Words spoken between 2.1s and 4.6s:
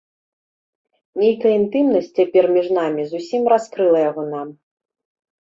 цяпер між намі зусім раскрыла яго нам.